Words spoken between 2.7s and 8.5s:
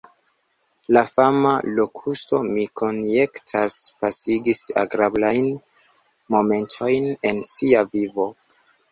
konjektas, pasigis agrablajn momentojn en sia vivo.